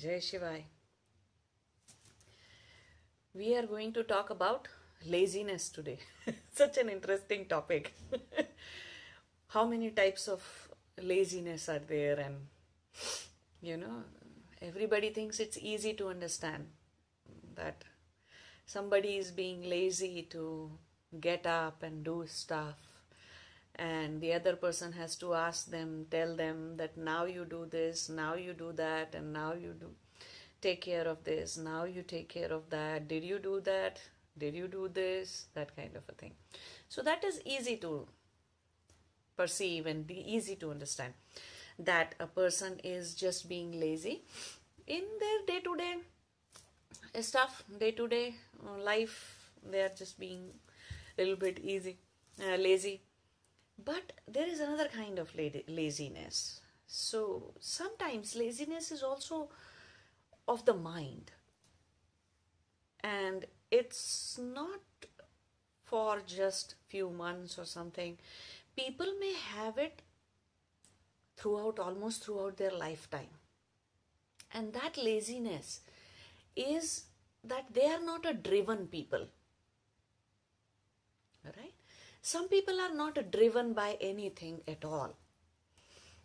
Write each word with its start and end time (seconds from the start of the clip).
Jai 0.00 0.18
Shivai. 0.20 0.64
We 3.34 3.54
are 3.56 3.66
going 3.66 3.92
to 3.94 4.02
talk 4.04 4.30
about 4.30 4.68
laziness 5.06 5.68
today. 5.68 5.98
Such 6.54 6.78
an 6.78 6.88
interesting 6.88 7.46
topic. 7.46 7.94
How 9.48 9.66
many 9.66 9.90
types 9.90 10.28
of 10.28 10.42
laziness 11.00 11.68
are 11.68 11.80
there? 11.80 12.18
And 12.18 12.46
you 13.62 13.76
know, 13.76 14.04
everybody 14.62 15.10
thinks 15.10 15.40
it's 15.40 15.58
easy 15.58 15.94
to 15.94 16.08
understand 16.08 16.66
that 17.56 17.84
somebody 18.66 19.16
is 19.16 19.30
being 19.30 19.62
lazy 19.68 20.22
to 20.30 20.70
get 21.20 21.46
up 21.46 21.82
and 21.82 22.04
do 22.04 22.24
stuff 22.26 22.93
and 23.76 24.20
the 24.20 24.32
other 24.32 24.54
person 24.56 24.92
has 24.92 25.16
to 25.16 25.34
ask 25.34 25.70
them 25.70 26.06
tell 26.10 26.36
them 26.36 26.76
that 26.76 26.96
now 26.96 27.24
you 27.24 27.44
do 27.44 27.66
this 27.70 28.08
now 28.08 28.34
you 28.34 28.52
do 28.52 28.72
that 28.72 29.14
and 29.14 29.32
now 29.32 29.52
you 29.52 29.74
do 29.80 29.88
take 30.64 30.80
care 30.80 31.06
of 31.08 31.24
this 31.24 31.56
now 31.56 31.84
you 31.84 32.02
take 32.02 32.28
care 32.28 32.52
of 32.52 32.68
that. 32.70 33.08
Did 33.08 33.24
you 33.24 33.38
do 33.38 33.60
that? 33.60 34.00
Did 34.38 34.54
you 34.54 34.68
do 34.68 34.88
this? 34.88 35.46
That 35.54 35.76
kind 35.76 35.96
of 35.96 36.04
a 36.08 36.12
thing. 36.12 36.32
So 36.88 37.02
that 37.02 37.24
is 37.24 37.40
easy 37.44 37.76
to 37.78 38.06
perceive 39.36 39.86
and 39.86 40.06
be 40.06 40.18
easy 40.36 40.56
to 40.56 40.70
understand 40.70 41.14
that 41.78 42.14
a 42.20 42.26
person 42.26 42.80
is 42.84 43.14
just 43.14 43.48
being 43.48 43.78
lazy 43.80 44.22
in 44.86 45.04
their 45.20 45.38
day 45.46 45.60
to 45.60 45.76
day 45.76 45.94
stuff 47.20 47.62
day 47.78 47.90
to 47.92 48.08
day 48.08 48.34
life. 48.78 49.50
They 49.70 49.80
are 49.80 49.94
just 49.96 50.18
being 50.18 50.50
a 51.18 51.22
little 51.22 51.36
bit 51.36 51.58
easy 51.58 51.96
uh, 52.42 52.56
lazy 52.56 53.00
but 53.82 54.12
there 54.26 54.46
is 54.46 54.60
another 54.60 54.88
kind 54.88 55.18
of 55.18 55.34
laziness. 55.68 56.60
So 56.86 57.54
sometimes 57.60 58.34
laziness 58.36 58.90
is 58.92 59.02
also 59.02 59.48
of 60.46 60.64
the 60.64 60.74
mind. 60.74 61.32
And 63.02 63.44
it's 63.70 64.38
not 64.38 64.80
for 65.84 66.20
just 66.26 66.74
few 66.88 67.10
months 67.10 67.58
or 67.58 67.64
something. 67.64 68.18
People 68.76 69.14
may 69.20 69.34
have 69.34 69.78
it 69.78 70.02
throughout 71.36 71.78
almost 71.78 72.24
throughout 72.24 72.56
their 72.56 72.70
lifetime. 72.72 73.28
And 74.52 74.72
that 74.72 74.96
laziness 74.96 75.80
is 76.56 77.04
that 77.42 77.74
they 77.74 77.86
are 77.86 78.00
not 78.00 78.24
a 78.24 78.32
driven 78.32 78.86
people. 78.86 79.26
Some 82.26 82.48
people 82.48 82.80
are 82.80 82.94
not 82.94 83.30
driven 83.30 83.74
by 83.74 83.98
anything 84.00 84.62
at 84.66 84.82
all. 84.82 85.14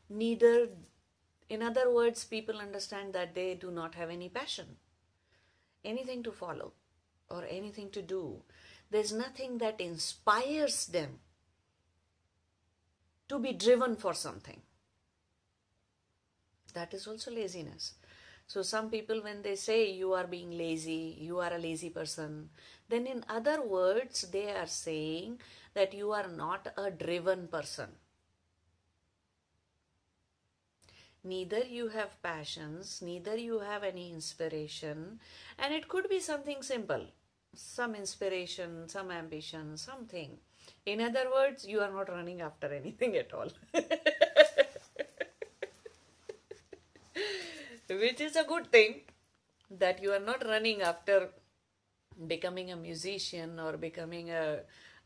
Neither, 0.07 0.69
in 1.49 1.61
other 1.61 1.91
words, 1.93 2.23
people 2.23 2.59
understand 2.59 3.11
that 3.15 3.35
they 3.35 3.55
do 3.55 3.69
not 3.69 3.95
have 3.95 4.09
any 4.09 4.29
passion, 4.29 4.77
anything 5.83 6.23
to 6.23 6.31
follow, 6.31 6.71
or 7.29 7.43
anything 7.49 7.89
to 7.89 8.01
do. 8.01 8.41
There's 8.89 9.11
nothing 9.11 9.57
that 9.57 9.81
inspires 9.81 10.85
them 10.85 11.19
to 13.27 13.37
be 13.37 13.51
driven 13.51 13.97
for 13.97 14.13
something. 14.13 14.61
That 16.75 16.93
is 16.93 17.07
also 17.07 17.29
laziness. 17.29 17.95
So, 18.47 18.61
some 18.61 18.89
people, 18.89 19.21
when 19.21 19.41
they 19.41 19.55
say 19.55 19.91
you 19.91 20.13
are 20.13 20.25
being 20.25 20.57
lazy, 20.57 21.17
you 21.19 21.39
are 21.39 21.53
a 21.53 21.59
lazy 21.59 21.89
person, 21.89 22.49
then 22.87 23.05
in 23.05 23.23
other 23.27 23.61
words, 23.61 24.21
they 24.31 24.49
are 24.49 24.65
saying 24.65 25.39
that 25.79 25.93
you 25.93 26.11
are 26.11 26.27
not 26.27 26.67
a 26.77 26.91
driven 26.91 27.47
person. 27.47 27.89
Neither 31.23 31.63
you 31.77 31.87
have 31.89 32.21
passions, 32.21 33.01
neither 33.01 33.35
you 33.37 33.59
have 33.59 33.83
any 33.83 34.11
inspiration, 34.11 35.19
and 35.57 35.73
it 35.73 35.87
could 35.87 36.09
be 36.09 36.19
something 36.19 36.61
simple 36.63 37.07
some 37.55 37.95
inspiration, 37.95 38.87
some 38.87 39.11
ambition, 39.11 39.75
something. 39.75 40.37
In 40.85 41.01
other 41.01 41.25
words, 41.33 41.65
you 41.67 41.79
are 41.81 41.91
not 41.91 42.09
running 42.09 42.41
after 42.41 42.67
anything 42.67 43.15
at 43.15 43.33
all. 43.33 43.49
Which 47.89 48.21
is 48.21 48.35
a 48.35 48.43
good 48.43 48.71
thing 48.71 49.01
that 49.71 50.03
you 50.03 50.11
are 50.11 50.19
not 50.19 50.45
running 50.45 50.83
after 50.83 51.29
becoming 52.27 52.71
a 52.71 52.75
musician 52.75 53.59
or 53.59 53.77
becoming 53.77 54.29
a 54.29 54.59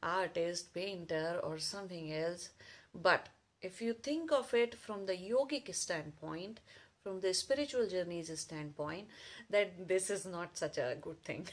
artist, 0.03 0.73
painter, 0.73 1.39
or 1.43 1.57
something 1.57 2.13
else. 2.13 2.49
But 2.93 3.29
if 3.61 3.81
you 3.81 3.93
think 3.93 4.31
of 4.31 4.53
it 4.53 4.75
from 4.75 5.05
the 5.05 5.13
yogic 5.13 5.73
standpoint, 5.73 6.59
from 7.01 7.19
the 7.21 7.33
spiritual 7.33 7.87
journey's 7.87 8.37
standpoint, 8.39 9.07
that 9.49 9.87
this 9.87 10.09
is 10.09 10.25
not 10.25 10.57
such 10.57 10.77
a 10.77 10.97
good 11.01 11.21
thing. 11.23 11.47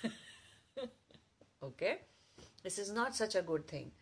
okay? 1.62 1.98
This 2.62 2.78
is 2.78 2.92
not 2.92 3.16
such 3.16 3.34
a 3.34 3.42
good 3.42 3.66
thing 3.66 3.92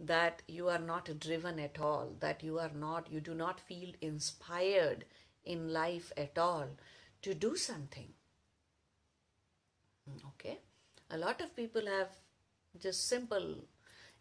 that 0.00 0.42
you 0.48 0.68
are 0.68 0.78
not 0.78 1.08
driven 1.20 1.58
at 1.58 1.80
all, 1.80 2.12
that 2.20 2.42
you 2.42 2.58
are 2.58 2.72
not, 2.74 3.10
you 3.10 3.20
do 3.20 3.34
not 3.34 3.60
feel 3.60 3.92
inspired 4.00 5.04
in 5.44 5.72
life 5.72 6.12
at 6.16 6.36
all 6.38 6.66
to 7.22 7.34
do 7.34 7.56
something. 7.56 8.08
Okay? 10.28 10.58
A 11.10 11.16
lot 11.16 11.40
of 11.40 11.54
people 11.54 11.86
have 11.86 12.10
just 12.78 13.08
simple 13.08 13.56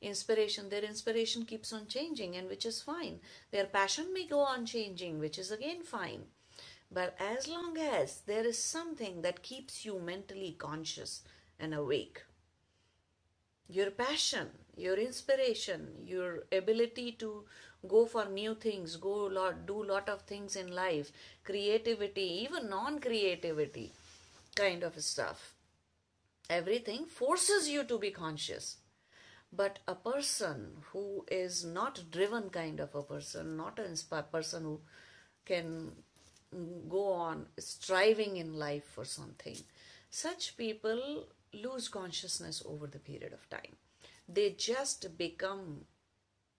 inspiration 0.04 0.70
their 0.70 0.84
inspiration 0.84 1.46
keeps 1.46 1.74
on 1.74 1.88
changing 1.88 2.36
and 2.36 2.50
which 2.50 2.66
is 2.66 2.82
fine. 2.82 3.20
Their 3.52 3.66
passion 3.66 4.14
may 4.14 4.26
go 4.26 4.40
on 4.40 4.66
changing 4.66 5.20
which 5.20 5.40
is 5.40 5.52
again 5.52 5.84
fine. 5.84 6.26
But 6.92 7.16
as 7.20 7.48
long 7.48 7.78
as 7.78 8.22
there 8.28 8.46
is 8.46 8.60
something 8.60 9.22
that 9.24 9.42
keeps 9.42 9.84
you 9.86 10.00
mentally 10.00 10.56
conscious 10.60 11.22
and 11.60 11.74
awake 11.74 12.22
your 13.68 13.92
passion 13.92 14.50
your 14.76 14.96
inspiration 14.96 15.88
your 16.06 16.44
ability 16.52 17.14
to 17.14 17.46
go 17.88 18.06
for 18.06 18.26
new 18.26 18.54
things 18.56 18.98
go 18.98 19.14
lot 19.38 19.66
do 19.66 19.84
lot 19.84 20.10
of 20.10 20.22
things 20.24 20.56
in 20.56 20.72
life 20.76 21.12
creativity 21.44 22.28
even 22.44 22.70
non 22.70 23.00
creativity 23.00 23.92
kind 24.56 24.84
of 24.84 25.00
stuff 25.02 25.56
everything 26.50 27.06
forces 27.06 27.70
you 27.70 27.84
to 27.84 27.98
be 27.98 28.12
conscious 28.12 28.78
but 29.56 29.80
a 29.88 29.96
person 29.96 30.78
who 30.92 31.26
is 31.30 31.64
not 31.64 32.04
driven 32.12 32.50
kind 32.50 32.80
of 32.80 32.96
a 32.96 33.04
person, 33.04 33.56
not 33.58 33.80
a 33.80 33.86
inspired 33.86 34.32
person 34.32 34.64
who 34.64 34.80
can 35.46 35.92
go 36.90 37.14
on 37.14 37.46
striving 37.58 38.38
in 38.38 38.54
life 38.54 38.86
for 38.86 39.06
something, 39.06 39.58
such 40.10 40.58
people 40.58 41.28
lose 41.54 41.88
consciousness 41.88 42.64
over 42.66 42.88
the 42.88 43.00
period 43.00 43.34
of 43.34 43.50
time. 43.50 43.76
They 44.28 44.52
just 44.52 45.18
become 45.18 45.86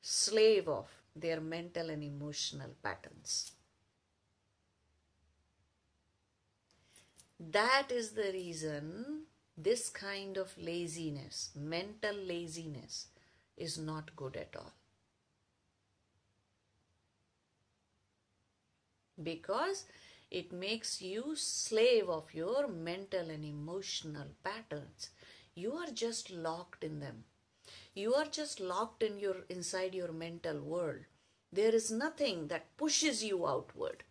slave 0.03 0.69
of 0.69 0.88
their 1.16 1.41
mental 1.41 1.91
and 1.91 2.03
emotional 2.03 2.71
patterns. 2.82 3.53
That 7.38 7.93
is 7.93 8.11
the 8.12 8.31
reason 8.32 9.26
this 9.57 9.89
kind 9.89 10.37
of 10.37 10.57
laziness, 10.59 11.51
mental 11.57 12.15
laziness, 12.15 13.09
is 13.57 13.79
not 13.79 14.15
good 14.17 14.37
at 14.37 14.55
all. 14.57 14.73
Because 19.23 19.87
it 20.31 20.53
makes 20.53 21.01
you 21.03 21.35
slave 21.37 22.09
of 22.09 22.33
your 22.35 22.69
mental 22.69 23.29
and 23.31 23.45
emotional 23.45 24.29
patterns. 24.45 25.11
You 25.55 25.73
are 25.75 25.91
just 25.91 26.31
locked 26.31 26.85
in 26.85 27.00
them. 27.00 27.25
You 27.95 28.15
are 28.15 28.27
just 28.27 28.61
locked 28.61 29.03
in 29.03 29.19
your 29.19 29.37
inside 29.49 29.95
your 29.95 30.12
mental 30.12 30.61
world. 30.61 31.07
There 31.53 31.75
is 31.75 31.91
nothing 31.91 32.49
that 32.49 32.77
pushes 32.77 33.25
you 33.25 33.47
outward. 33.47 34.05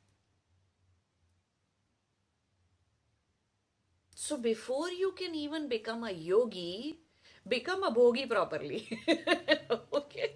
So 4.24 4.38
before 4.38 4.90
you 4.90 5.12
can 5.12 5.36
even 5.36 5.68
become 5.68 6.06
a 6.06 6.12
yogi, 6.12 6.98
become 7.46 7.84
a 7.84 7.92
bhogi 7.92 8.30
properly. 8.30 8.88
okay. 9.94 10.36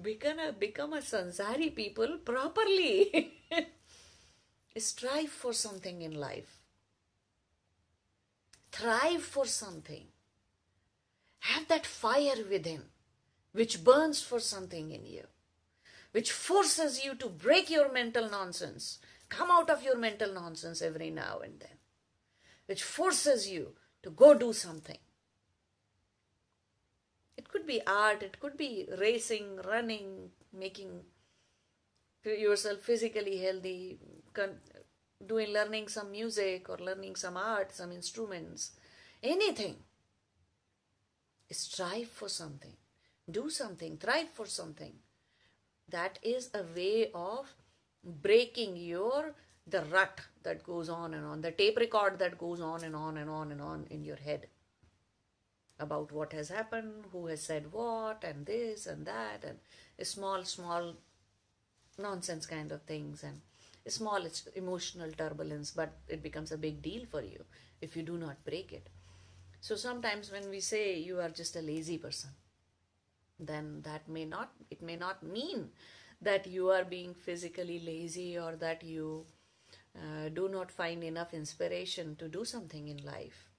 become 0.00 0.38
a 0.38 0.52
become 0.52 0.92
a 0.92 0.98
sansari 0.98 1.74
people 1.74 2.18
properly. 2.18 3.32
Strive 4.76 5.30
for 5.30 5.52
something 5.52 6.02
in 6.02 6.14
life. 6.14 6.52
Thrive 8.70 9.22
for 9.22 9.44
something. 9.44 10.06
Have 11.40 11.66
that 11.66 11.84
fire 11.84 12.44
within 12.48 12.84
which 13.50 13.82
burns 13.82 14.22
for 14.22 14.38
something 14.38 14.92
in 14.92 15.04
you, 15.04 15.26
which 16.12 16.30
forces 16.30 17.04
you 17.04 17.16
to 17.16 17.28
break 17.48 17.68
your 17.68 17.92
mental 17.92 18.30
nonsense. 18.30 19.00
Come 19.28 19.50
out 19.50 19.68
of 19.68 19.82
your 19.82 19.98
mental 19.98 20.32
nonsense 20.32 20.80
every 20.80 21.10
now 21.10 21.40
and 21.40 21.58
then 21.58 21.79
which 22.70 22.84
forces 22.84 23.48
you 23.50 23.72
to 24.00 24.10
go 24.10 24.32
do 24.32 24.52
something. 24.52 24.98
It 27.36 27.48
could 27.48 27.66
be 27.66 27.80
art, 27.84 28.22
it 28.22 28.38
could 28.38 28.56
be 28.56 28.86
racing, 28.96 29.56
running, 29.66 30.30
making 30.52 31.00
yourself 32.24 32.78
physically 32.78 33.38
healthy, 33.38 33.98
doing 35.26 35.52
learning 35.52 35.88
some 35.88 36.12
music 36.12 36.68
or 36.68 36.76
learning 36.78 37.16
some 37.16 37.36
art, 37.36 37.72
some 37.72 37.90
instruments, 37.90 38.70
anything. 39.20 39.76
Strive 41.50 42.08
for 42.08 42.28
something, 42.28 42.76
do 43.28 43.50
something, 43.50 43.96
thrive 43.96 44.30
for 44.32 44.46
something. 44.46 44.92
That 45.88 46.20
is 46.22 46.50
a 46.54 46.62
way 46.76 47.10
of 47.12 47.52
breaking 48.04 48.76
your 48.76 49.34
the 49.66 49.82
rut 49.92 50.20
that 50.42 50.62
goes 50.62 50.88
on 50.88 51.14
and 51.14 51.24
on, 51.24 51.40
the 51.40 51.52
tape 51.52 51.76
record 51.76 52.18
that 52.18 52.38
goes 52.38 52.60
on 52.60 52.84
and 52.84 52.96
on 52.96 53.16
and 53.16 53.30
on 53.30 53.52
and 53.52 53.60
on 53.60 53.86
in 53.90 54.04
your 54.04 54.16
head 54.16 54.46
about 55.78 56.12
what 56.12 56.32
has 56.32 56.48
happened, 56.48 57.04
who 57.12 57.26
has 57.26 57.42
said 57.42 57.72
what, 57.72 58.22
and 58.22 58.46
this 58.46 58.86
and 58.86 59.06
that, 59.06 59.44
and 59.44 59.58
small, 60.06 60.44
small 60.44 60.94
nonsense 61.98 62.46
kind 62.46 62.72
of 62.72 62.82
things, 62.82 63.22
and 63.22 63.40
small 63.88 64.26
emotional 64.54 65.10
turbulence, 65.12 65.70
but 65.70 65.92
it 66.08 66.22
becomes 66.22 66.52
a 66.52 66.58
big 66.58 66.82
deal 66.82 67.04
for 67.10 67.22
you 67.22 67.44
if 67.80 67.96
you 67.96 68.02
do 68.02 68.18
not 68.18 68.44
break 68.44 68.72
it. 68.72 68.88
So 69.60 69.76
sometimes 69.76 70.30
when 70.30 70.48
we 70.48 70.60
say 70.60 70.98
you 70.98 71.20
are 71.20 71.28
just 71.28 71.56
a 71.56 71.60
lazy 71.60 71.98
person, 71.98 72.30
then 73.38 73.80
that 73.82 74.08
may 74.08 74.24
not, 74.24 74.52
it 74.70 74.82
may 74.82 74.96
not 74.96 75.22
mean 75.22 75.70
that 76.20 76.46
you 76.46 76.68
are 76.70 76.84
being 76.84 77.14
physically 77.14 77.80
lazy 77.80 78.38
or 78.38 78.56
that 78.56 78.82
you 78.82 79.24
uh, 79.96 80.28
do 80.28 80.48
not 80.48 80.70
find 80.70 81.02
enough 81.02 81.34
inspiration 81.34 82.16
to 82.16 82.28
do 82.28 82.44
something 82.44 82.88
in 82.88 82.98
life. 83.04 83.50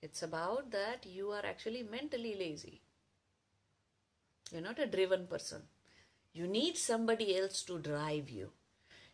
It's 0.00 0.22
about 0.22 0.70
that 0.72 1.06
you 1.06 1.30
are 1.30 1.44
actually 1.44 1.82
mentally 1.82 2.36
lazy. 2.38 2.82
You're 4.50 4.62
not 4.62 4.78
a 4.78 4.86
driven 4.86 5.26
person. 5.26 5.62
You 6.32 6.46
need 6.46 6.76
somebody 6.76 7.36
else 7.36 7.62
to 7.62 7.78
drive 7.78 8.28
you. 8.28 8.50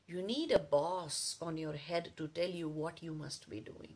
You 0.06 0.22
need 0.22 0.52
a 0.52 0.58
boss 0.58 1.36
on 1.40 1.58
your 1.58 1.74
head 1.74 2.12
to 2.16 2.28
tell 2.28 2.48
you 2.48 2.68
what 2.68 3.02
you 3.02 3.12
must 3.12 3.50
be 3.50 3.60
doing. 3.60 3.94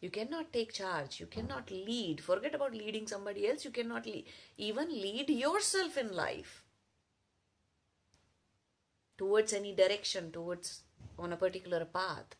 You 0.00 0.10
cannot 0.10 0.52
take 0.52 0.72
charge. 0.72 1.20
You 1.20 1.26
cannot 1.26 1.70
lead. 1.70 2.20
Forget 2.20 2.54
about 2.54 2.74
leading 2.74 3.06
somebody 3.06 3.48
else. 3.48 3.64
You 3.64 3.70
cannot. 3.70 4.06
Even 4.58 4.88
lead 4.90 5.30
yourself 5.30 5.96
in 5.96 6.14
life 6.14 6.65
towards 9.18 9.52
any 9.52 9.74
direction, 9.74 10.30
towards 10.30 10.82
on 11.18 11.32
a 11.32 11.36
particular 11.36 11.84
path. 11.84 12.36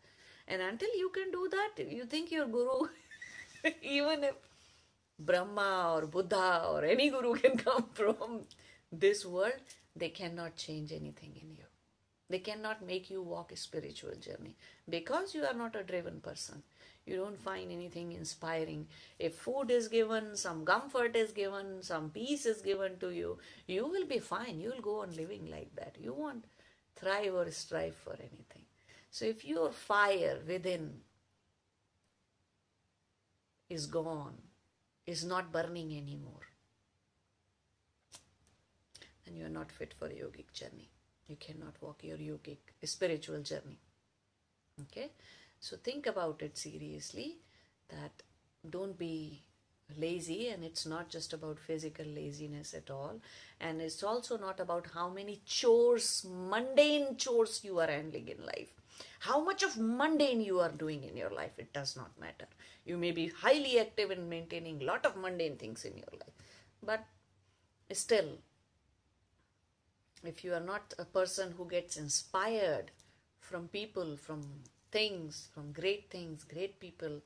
And 0.48 0.62
until 0.62 0.94
you 0.96 1.10
can 1.10 1.30
do 1.30 1.48
that, 1.50 1.90
you 1.90 2.04
think 2.04 2.30
your 2.30 2.46
guru, 2.46 2.88
even 3.82 4.24
if 4.24 4.34
Brahma 5.18 5.94
or 5.94 6.06
Buddha 6.06 6.66
or 6.70 6.84
any 6.84 7.10
guru 7.10 7.34
can 7.34 7.56
come 7.56 7.86
from 7.94 8.42
this 8.92 9.24
world, 9.24 9.60
they 9.94 10.10
cannot 10.10 10.56
change 10.56 10.92
anything 10.92 11.32
in 11.40 11.50
you. 11.50 11.64
They 12.28 12.40
cannot 12.40 12.84
make 12.84 13.08
you 13.08 13.22
walk 13.22 13.52
a 13.52 13.56
spiritual 13.56 14.14
journey 14.16 14.56
because 14.88 15.34
you 15.34 15.44
are 15.44 15.54
not 15.54 15.76
a 15.76 15.84
driven 15.84 16.20
person. 16.20 16.62
You 17.06 17.16
don't 17.16 17.40
find 17.40 17.70
anything 17.70 18.12
inspiring. 18.12 18.88
If 19.20 19.36
food 19.36 19.70
is 19.70 19.86
given, 19.86 20.36
some 20.36 20.64
comfort 20.64 21.14
is 21.14 21.30
given, 21.30 21.82
some 21.82 22.10
peace 22.10 22.44
is 22.46 22.62
given 22.62 22.98
to 22.98 23.10
you, 23.10 23.38
you 23.68 23.86
will 23.86 24.06
be 24.06 24.18
fine. 24.18 24.58
You 24.58 24.70
will 24.70 24.82
go 24.82 25.02
on 25.02 25.14
living 25.14 25.48
like 25.48 25.74
that. 25.76 25.96
You 26.00 26.14
won't 26.14 26.44
thrive 26.96 27.34
or 27.34 27.50
strive 27.50 27.94
for 27.94 28.14
anything. 28.14 28.64
So 29.10 29.24
if 29.24 29.44
your 29.44 29.70
fire 29.70 30.38
within 30.46 31.00
is 33.68 33.86
gone, 33.86 34.36
is 35.06 35.24
not 35.24 35.52
burning 35.52 35.96
anymore, 35.96 36.46
then 39.24 39.36
you 39.36 39.46
are 39.46 39.56
not 39.60 39.70
fit 39.72 39.94
for 39.98 40.06
a 40.06 40.10
yogic 40.10 40.52
journey. 40.52 40.90
You 41.28 41.36
cannot 41.36 41.74
walk 41.80 42.04
your 42.04 42.18
yogic 42.18 42.58
spiritual 42.84 43.40
journey. 43.40 43.80
Okay? 44.82 45.10
So 45.60 45.76
think 45.76 46.06
about 46.06 46.42
it 46.42 46.56
seriously 46.56 47.38
that 47.88 48.22
don't 48.68 48.98
be 48.98 49.42
lazy 49.96 50.48
and 50.48 50.64
it's 50.64 50.86
not 50.86 51.08
just 51.08 51.32
about 51.32 51.58
physical 51.58 52.04
laziness 52.04 52.74
at 52.74 52.90
all. 52.90 53.20
And 53.60 53.80
it's 53.80 54.02
also 54.02 54.36
not 54.36 54.60
about 54.60 54.88
how 54.94 55.08
many 55.08 55.40
chores 55.44 56.26
mundane 56.28 57.16
chores 57.16 57.62
you 57.64 57.78
are 57.78 57.86
handling 57.86 58.28
in 58.28 58.44
life. 58.44 58.72
How 59.20 59.42
much 59.42 59.62
of 59.62 59.76
mundane 59.76 60.40
you 60.40 60.60
are 60.60 60.70
doing 60.70 61.04
in 61.04 61.16
your 61.16 61.30
life 61.30 61.52
it 61.58 61.72
does 61.72 61.96
not 61.96 62.18
matter. 62.18 62.46
You 62.84 62.96
may 62.96 63.12
be 63.12 63.28
highly 63.28 63.78
active 63.78 64.10
in 64.10 64.28
maintaining 64.28 64.80
lot 64.80 65.04
of 65.06 65.16
mundane 65.16 65.56
things 65.56 65.84
in 65.84 65.96
your 65.96 66.12
life. 66.12 66.34
But 66.82 67.04
still 67.92 68.38
if 70.24 70.42
you 70.42 70.52
are 70.52 70.60
not 70.60 70.94
a 70.98 71.04
person 71.04 71.52
who 71.56 71.66
gets 71.66 71.96
inspired 71.96 72.90
from 73.40 73.68
people 73.68 74.16
from 74.16 74.42
things 74.90 75.48
from 75.54 75.70
great 75.72 76.10
things 76.10 76.42
great 76.44 76.80
people 76.80 77.20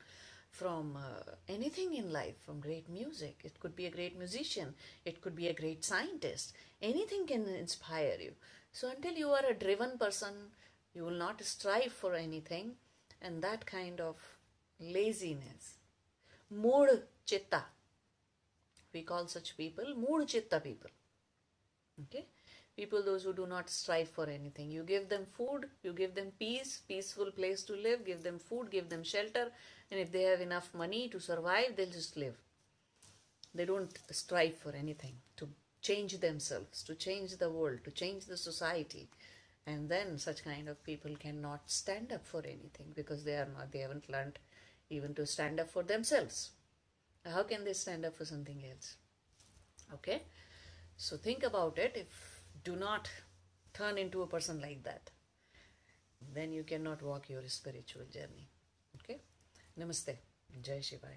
from 0.50 0.96
uh, 0.96 1.32
anything 1.48 1.94
in 1.94 2.12
life, 2.12 2.34
from 2.44 2.60
great 2.60 2.88
music. 2.88 3.40
It 3.44 3.58
could 3.60 3.74
be 3.76 3.86
a 3.86 3.90
great 3.90 4.18
musician, 4.18 4.74
it 5.04 5.20
could 5.20 5.34
be 5.34 5.48
a 5.48 5.54
great 5.54 5.84
scientist. 5.84 6.54
Anything 6.82 7.26
can 7.26 7.46
inspire 7.46 8.16
you. 8.20 8.32
So, 8.72 8.90
until 8.90 9.12
you 9.12 9.30
are 9.30 9.46
a 9.46 9.54
driven 9.54 9.98
person, 9.98 10.34
you 10.94 11.04
will 11.04 11.18
not 11.26 11.42
strive 11.42 11.92
for 11.92 12.14
anything, 12.14 12.72
and 13.22 13.42
that 13.42 13.66
kind 13.66 14.00
of 14.00 14.16
laziness, 14.80 15.74
mudha 16.52 17.02
chitta, 17.26 17.64
we 18.92 19.02
call 19.02 19.26
such 19.26 19.56
people 19.56 19.84
mudha 19.96 20.26
chitta 20.26 20.60
people. 20.60 20.90
Okay? 22.02 22.24
People 22.80 23.02
those 23.06 23.24
who 23.24 23.32
do 23.38 23.46
not 23.46 23.68
strive 23.68 24.08
for 24.08 24.24
anything. 24.24 24.70
You 24.70 24.82
give 24.82 25.08
them 25.08 25.26
food 25.36 25.66
you 25.82 25.92
give 25.92 26.14
them 26.14 26.32
peace 26.38 26.80
peaceful 26.88 27.30
place 27.38 27.62
to 27.70 27.74
live 27.86 28.06
give 28.10 28.22
them 28.22 28.38
food 28.38 28.70
give 28.70 28.88
them 28.88 29.02
shelter 29.14 29.46
and 29.90 30.00
if 30.00 30.12
they 30.12 30.22
have 30.22 30.40
enough 30.40 30.68
money 30.82 31.08
to 31.08 31.20
survive 31.20 31.76
they'll 31.76 31.98
just 32.00 32.16
live. 32.16 32.36
They 33.54 33.66
don't 33.66 33.98
strive 34.10 34.56
for 34.56 34.72
anything 34.84 35.16
to 35.38 35.48
change 35.82 36.18
themselves 36.20 36.82
to 36.84 36.94
change 36.94 37.36
the 37.36 37.50
world 37.50 37.84
to 37.84 37.90
change 37.90 38.26
the 38.26 38.36
society. 38.36 39.08
And 39.66 39.88
then 39.88 40.18
such 40.18 40.42
kind 40.42 40.68
of 40.68 40.82
people 40.82 41.14
cannot 41.24 41.70
stand 41.70 42.12
up 42.12 42.26
for 42.26 42.38
anything 42.38 42.92
because 42.94 43.24
they 43.24 43.34
are 43.34 43.48
not 43.56 43.72
they 43.72 43.80
haven't 43.80 44.08
learned 44.08 44.38
even 44.88 45.14
to 45.14 45.26
stand 45.26 45.60
up 45.60 45.70
for 45.70 45.82
themselves. 45.82 46.50
How 47.24 47.42
can 47.42 47.64
they 47.64 47.74
stand 47.74 48.06
up 48.06 48.16
for 48.16 48.24
something 48.24 48.62
else? 48.70 48.96
Okay? 49.94 50.22
So 50.96 51.16
think 51.16 51.44
about 51.44 51.78
it. 51.78 51.92
If 51.96 52.29
do 52.64 52.76
not 52.76 53.08
turn 53.72 53.98
into 53.98 54.22
a 54.22 54.26
person 54.26 54.60
like 54.60 54.82
that 54.84 55.10
then 56.34 56.52
you 56.52 56.64
cannot 56.64 57.02
walk 57.02 57.28
your 57.30 57.42
spiritual 57.48 58.04
journey. 58.12 58.48
Okay? 58.96 59.20
Namaste. 59.78 60.16
Jai 60.62 60.80
shivai 60.80 61.16